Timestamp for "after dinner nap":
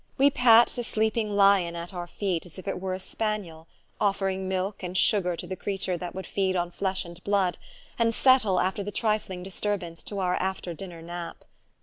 10.37-11.43